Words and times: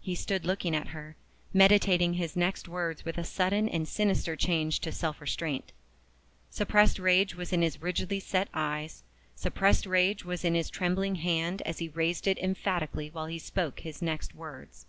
He 0.00 0.14
stood 0.14 0.44
looking 0.46 0.76
at 0.76 0.90
her, 0.90 1.16
meditating 1.52 2.14
his 2.14 2.36
next 2.36 2.68
words 2.68 3.04
with 3.04 3.18
a 3.18 3.24
sudden 3.24 3.68
and 3.68 3.88
sinister 3.88 4.36
change 4.36 4.78
to 4.78 4.92
self 4.92 5.20
restraint. 5.20 5.72
Suppressed 6.50 7.00
rage 7.00 7.34
was 7.34 7.52
in 7.52 7.60
his 7.60 7.82
rigidly 7.82 8.20
set 8.20 8.46
eyes, 8.54 9.02
suppressed 9.34 9.86
rage 9.86 10.24
was 10.24 10.44
in 10.44 10.54
his 10.54 10.70
trembling 10.70 11.16
hand 11.16 11.62
as 11.62 11.78
he 11.78 11.88
raised 11.88 12.28
it 12.28 12.38
emphatically 12.38 13.10
while 13.10 13.26
he 13.26 13.40
spoke 13.40 13.80
his 13.80 14.00
next 14.00 14.36
words. 14.36 14.86